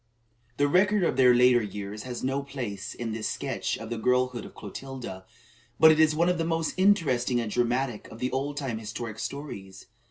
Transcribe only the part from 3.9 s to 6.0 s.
the girlhood of Clotilda; but it